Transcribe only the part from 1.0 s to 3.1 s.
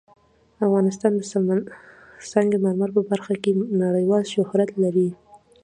د سنگ مرمر په